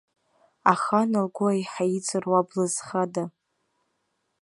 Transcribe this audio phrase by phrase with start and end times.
[0.71, 3.23] Аха ан лгәы аиҳа иҵару абла зхада!